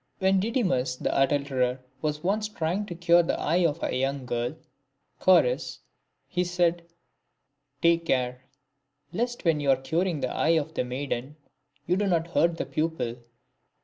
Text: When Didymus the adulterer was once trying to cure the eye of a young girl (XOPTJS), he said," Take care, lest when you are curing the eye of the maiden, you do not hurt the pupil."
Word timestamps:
When 0.17 0.39
Didymus 0.39 0.95
the 0.95 1.15
adulterer 1.15 1.79
was 2.01 2.23
once 2.23 2.47
trying 2.49 2.87
to 2.87 2.95
cure 2.95 3.21
the 3.21 3.39
eye 3.39 3.63
of 3.67 3.83
a 3.83 3.95
young 3.95 4.25
girl 4.25 4.55
(XOPTJS), 5.19 5.77
he 6.27 6.43
said," 6.43 6.87
Take 7.83 8.07
care, 8.07 8.45
lest 9.13 9.45
when 9.45 9.59
you 9.59 9.69
are 9.69 9.75
curing 9.75 10.21
the 10.21 10.33
eye 10.33 10.57
of 10.59 10.73
the 10.73 10.83
maiden, 10.83 11.35
you 11.85 11.97
do 11.97 12.07
not 12.07 12.29
hurt 12.29 12.57
the 12.57 12.65
pupil." 12.65 13.17